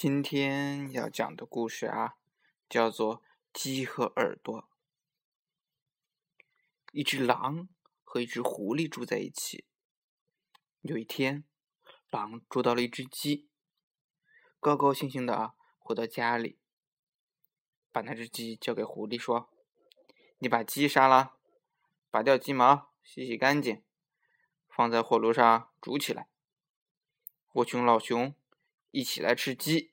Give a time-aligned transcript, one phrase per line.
[0.00, 2.14] 今天要讲的故事啊，
[2.68, 3.16] 叫做
[3.52, 4.62] 《鸡和耳朵》。
[6.92, 7.68] 一只狼
[8.04, 9.64] 和一只狐狸住在一起。
[10.82, 11.42] 有一天，
[12.10, 13.48] 狼捉到了一只鸡，
[14.60, 16.60] 高高兴兴的啊回到家里，
[17.90, 19.50] 把那只鸡交给狐狸说
[20.38, 21.34] ：“你把鸡杀了，
[22.08, 23.82] 拔掉鸡毛，洗洗干净，
[24.68, 26.28] 放在火炉上煮起来。
[27.54, 28.32] 我熊老熊。”
[28.90, 29.92] 一起来吃鸡。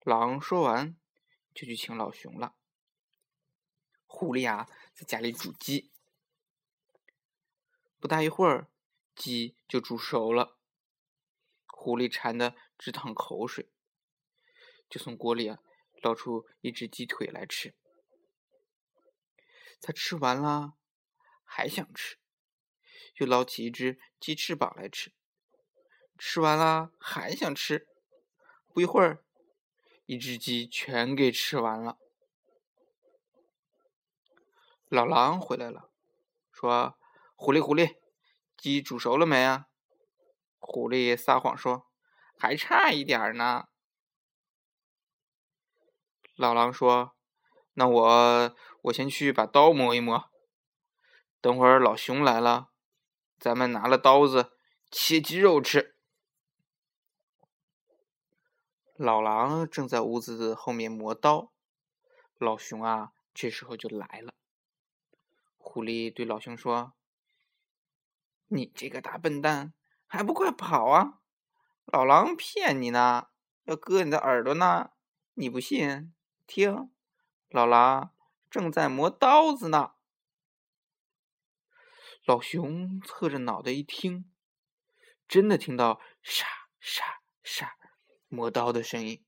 [0.00, 0.96] 狼说完，
[1.54, 2.54] 就去请老熊了。
[4.06, 5.90] 狐狸啊，在家里煮鸡。
[7.98, 8.70] 不大一会儿，
[9.14, 10.58] 鸡就煮熟了。
[11.66, 13.72] 狐狸馋得直淌口水，
[14.90, 15.60] 就从锅里啊
[16.02, 17.74] 捞出一只鸡腿来吃。
[19.80, 20.74] 他吃完了，
[21.42, 22.18] 还想吃，
[23.16, 25.14] 又捞起一只鸡翅膀来吃。
[26.24, 27.88] 吃完了还想吃，
[28.68, 29.24] 不一会儿，
[30.06, 31.98] 一只鸡全给吃完了。
[34.88, 35.90] 老狼回来了，
[36.52, 36.96] 说
[37.34, 37.96] ：“狐狸，狐狸，
[38.56, 39.66] 鸡煮熟了没啊？”
[40.60, 41.90] 狐狸撒谎说
[42.38, 43.64] ：“还差一点呢。”
[46.38, 47.16] 老狼说
[47.74, 50.30] ：“那我我先去把刀磨一磨，
[51.40, 52.68] 等会儿老熊来了，
[53.40, 54.52] 咱们拿了刀子
[54.88, 55.90] 切鸡肉吃。”
[59.02, 61.50] 老狼正在屋子后面磨刀，
[62.38, 64.32] 老熊啊，这时候就来了。
[65.58, 66.92] 狐狸对老熊说
[68.46, 69.72] ：“你这个大笨蛋，
[70.06, 71.18] 还不快跑啊！
[71.86, 73.26] 老狼骗你呢，
[73.64, 74.92] 要割你的耳朵呢。
[75.34, 76.14] 你不信？
[76.46, 76.88] 听，
[77.48, 78.14] 老狼
[78.48, 79.94] 正在磨刀子呢。”
[82.24, 84.30] 老熊侧着脑袋一听，
[85.26, 86.46] 真的听到沙
[86.78, 87.76] 沙沙。
[88.32, 89.22] 磨刀的声音，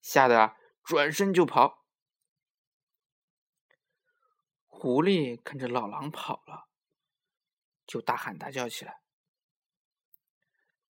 [0.00, 1.84] 吓得转身就跑。
[4.66, 6.70] 狐狸看着老狼跑了，
[7.86, 9.02] 就大喊大叫起来，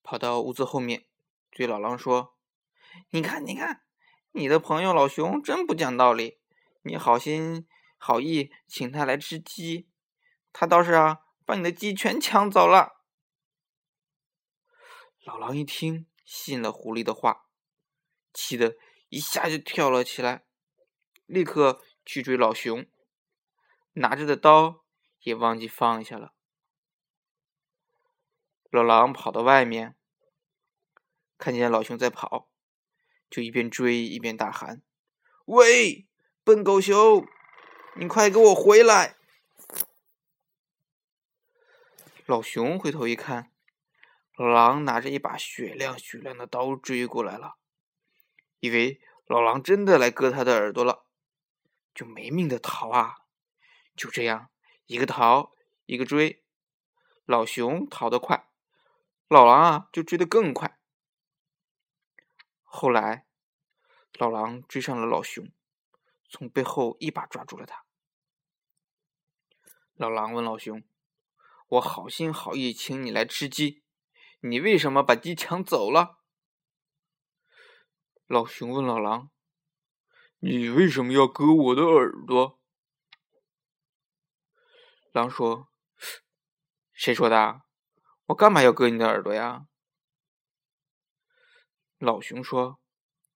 [0.05, 1.09] 跑到屋子后面，
[1.51, 2.39] 对老狼说
[3.11, 3.83] ：“你看，你看，
[4.31, 6.39] 你的朋友老熊真不讲道理！
[6.83, 7.67] 你好心
[7.99, 9.91] 好意请他来吃鸡，
[10.53, 13.03] 他倒是啊，把你的鸡全抢走了。”
[15.27, 16.07] 老狼一听。
[16.25, 17.47] 信了狐狸的话，
[18.33, 18.77] 气得
[19.09, 20.45] 一下就跳了起来，
[21.27, 22.87] 立刻去追老熊，
[23.93, 24.85] 拿着的刀
[25.21, 26.35] 也忘记放下了。
[28.71, 29.97] 老狼跑到外面，
[31.39, 32.51] 看见老熊在跑，
[33.31, 34.83] 就一边追一边大喊
[35.47, 36.09] ：“喂，
[36.43, 37.25] 笨狗熊，
[37.97, 39.17] 你快给我回来！”
[42.27, 43.54] 老熊回头一看。
[44.37, 47.57] 老狼拿着一把雪亮雪亮的刀追过来了，
[48.59, 51.07] 以为老狼真的来割他的耳朵了，
[51.95, 53.15] 就没命的逃啊！
[53.95, 54.51] 就这样，
[54.87, 55.53] 一个逃，
[55.87, 56.43] 一个追，
[57.25, 58.49] 老熊逃得快，
[59.29, 60.81] 老狼啊就追得更快。
[62.65, 63.27] 后来，
[64.15, 65.49] 老狼追上了老熊，
[66.29, 67.85] 从背后一把抓住了他。
[69.95, 70.83] 老狼问老熊
[71.79, 73.83] ：“我好心好意请你来吃鸡。”
[74.47, 76.19] 你为什么把鸡抢走了？
[78.27, 79.31] 老熊问老狼
[80.41, 82.61] ：“你为什么要割我的耳朵？”
[85.13, 85.69] 狼说
[86.93, 87.63] ：“谁说的？
[88.27, 89.67] 我干嘛要割你的耳朵呀？”
[91.97, 92.79] 老熊说：“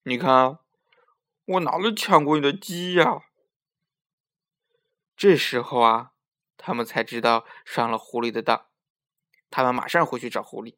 [0.05, 0.59] 你看，
[1.47, 3.23] 我哪里抢过你的鸡呀？”
[5.17, 6.13] 这时候啊，
[6.59, 8.69] 他们才知道上了狐狸的当，
[9.49, 10.77] 他们马上回去找狐狸。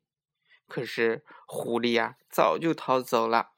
[0.70, 3.50] 可是狐狸呀，早就逃走了。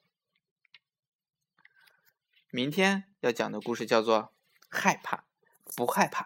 [2.50, 4.18] 明天要讲的故事叫做
[4.70, 5.24] 《害怕
[5.76, 6.24] 不害怕》。